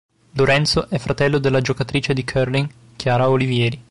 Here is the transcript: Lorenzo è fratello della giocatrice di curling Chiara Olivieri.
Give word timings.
Lorenzo 0.33 0.89
è 0.89 0.97
fratello 0.97 1.37
della 1.37 1.61
giocatrice 1.61 2.15
di 2.15 2.23
curling 2.25 2.67
Chiara 2.95 3.29
Olivieri. 3.29 3.83